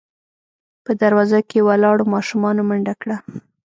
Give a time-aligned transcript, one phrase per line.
[0.85, 3.17] په دروازه کې ولاړو ماشومانو منډه کړه.